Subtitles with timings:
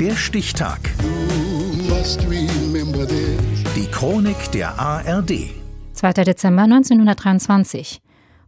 [0.00, 0.78] Der Stichtag.
[3.74, 5.50] Die Chronik der ARD.
[5.92, 6.12] 2.
[6.12, 8.00] Dezember 1923.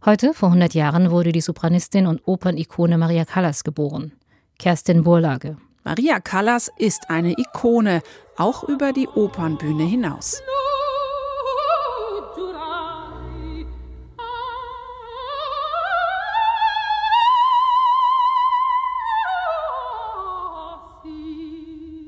[0.05, 4.13] Heute, vor 100 Jahren, wurde die Sopranistin und Opernikone Maria Callas geboren.
[4.59, 5.57] Kerstin Burlage.
[5.83, 8.01] Maria Callas ist eine Ikone,
[8.37, 10.41] auch über die Opernbühne hinaus.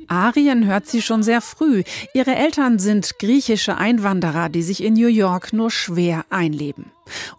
[0.07, 1.83] Arien hört sie schon sehr früh.
[2.13, 6.91] Ihre Eltern sind griechische Einwanderer, die sich in New York nur schwer einleben.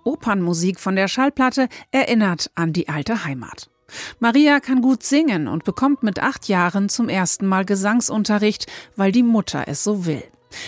[0.04, 3.68] Opernmusik von der Schallplatte erinnert an die alte Heimat.
[4.18, 9.22] Maria kann gut singen und bekommt mit acht Jahren zum ersten Mal Gesangsunterricht, weil die
[9.22, 10.22] Mutter es so will.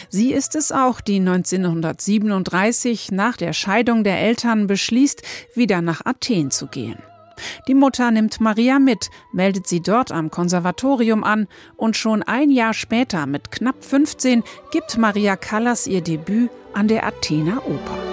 [0.08, 5.22] Sie ist es auch, die 1937 nach der Scheidung der Eltern beschließt,
[5.54, 6.98] wieder nach Athen zu gehen.
[7.68, 12.74] Die Mutter nimmt Maria mit, meldet sie dort am Konservatorium an und schon ein Jahr
[12.74, 18.05] später, mit knapp 15, gibt Maria Callas ihr Debüt an der Athener Oper.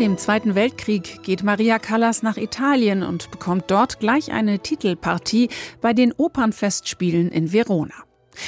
[0.00, 5.48] Dem Zweiten Weltkrieg geht Maria Callas nach Italien und bekommt dort gleich eine Titelpartie
[5.80, 7.94] bei den Opernfestspielen in Verona.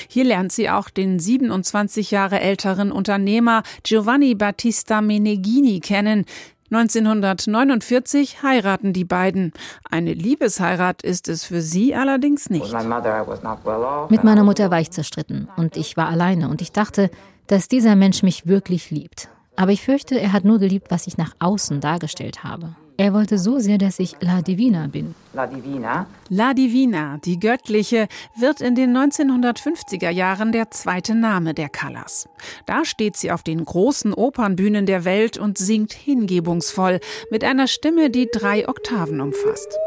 [0.09, 6.25] Hier lernt sie auch den 27 Jahre älteren Unternehmer Giovanni Battista Meneghini kennen.
[6.71, 9.53] 1949 heiraten die beiden.
[9.91, 12.73] Eine Liebesheirat ist es für sie allerdings nicht.
[12.73, 17.11] Mit meiner Mutter war ich zerstritten und ich war alleine und ich dachte,
[17.49, 19.29] dass dieser Mensch mich wirklich liebt.
[19.61, 22.71] Aber ich fürchte, er hat nur geliebt, was ich nach außen dargestellt habe.
[22.97, 25.15] Er wollte so sehr, dass ich La Divina bin.
[25.35, 26.07] La Divina?
[26.31, 32.27] La Divina, die göttliche, wird in den 1950er Jahren der zweite Name der Callas.
[32.65, 36.99] Da steht sie auf den großen Opernbühnen der Welt und singt hingebungsvoll
[37.31, 39.79] mit einer Stimme, die drei Oktaven umfasst.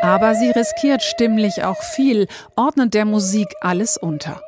[0.00, 4.40] Aber sie riskiert stimmlich auch viel, ordnet der Musik alles unter.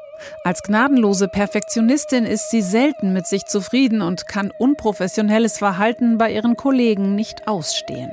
[0.44, 6.56] Als gnadenlose Perfektionistin ist sie selten mit sich zufrieden und kann unprofessionelles Verhalten bei ihren
[6.56, 8.10] Kollegen nicht ausstehen.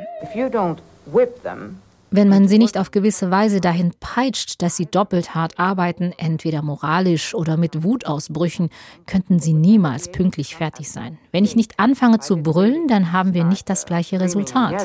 [2.11, 6.63] Wenn man sie nicht auf gewisse Weise dahin peitscht, dass sie doppelt hart arbeiten, entweder
[6.63, 8.69] moralisch oder mit Wutausbrüchen,
[9.05, 11.19] könnten sie niemals pünktlich fertig sein.
[11.31, 14.81] Wenn ich nicht anfange zu brüllen, dann haben wir nicht das gleiche Resultat.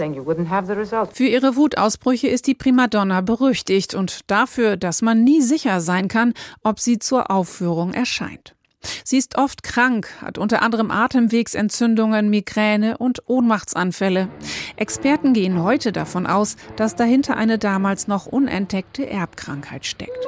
[1.13, 6.35] Für ihre Wutausbrüche ist die Primadonna berüchtigt und dafür, dass man nie sicher sein kann,
[6.63, 8.55] ob sie zur Aufführung erscheint.
[9.05, 14.29] Sie ist oft krank, hat unter anderem Atemwegsentzündungen, Migräne und Ohnmachtsanfälle.
[14.77, 20.27] Experten gehen heute davon aus, dass dahinter eine damals noch unentdeckte Erbkrankheit steckt.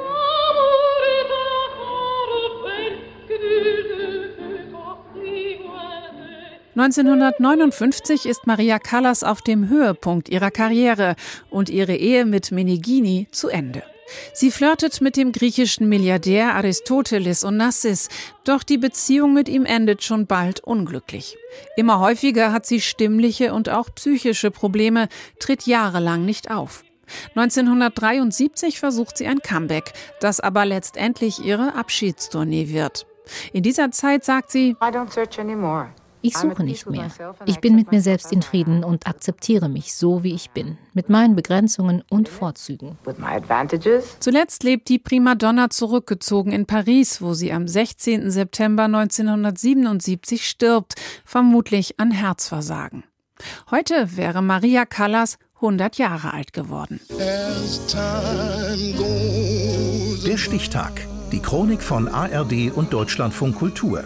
[6.75, 11.15] (1959) ist Maria Callas auf dem Höhepunkt ihrer Karriere
[11.49, 13.81] und ihre Ehe mit Meneghini zu Ende.
[14.33, 18.09] Sie flirtet mit dem griechischen Milliardär Aristoteles Onassis,
[18.43, 21.37] doch die Beziehung mit ihm endet schon bald unglücklich.
[21.75, 25.07] Immer häufiger hat sie stimmliche und auch psychische Probleme,
[25.39, 26.83] tritt jahrelang nicht auf.
[27.35, 33.05] 1973 versucht sie ein Comeback, das aber letztendlich ihre Abschiedstournee wird.
[33.53, 35.93] In dieser Zeit sagt sie, I don't search anymore.
[36.21, 37.09] Ich suche nicht mehr.
[37.45, 41.09] Ich bin mit mir selbst in Frieden und akzeptiere mich so, wie ich bin, mit
[41.09, 42.97] meinen Begrenzungen und Vorzügen.
[44.19, 48.31] Zuletzt lebt die Primadonna zurückgezogen in Paris, wo sie am 16.
[48.31, 53.03] September 1977 stirbt, vermutlich an Herzversagen.
[53.69, 56.99] Heute wäre Maria Callas 100 Jahre alt geworden.
[60.25, 61.07] Der Stichtag.
[61.31, 64.05] Die Chronik von ARD und Deutschlandfunk Kultur.